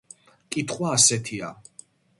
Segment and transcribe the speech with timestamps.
[0.55, 1.55] კითხვა ასეთია.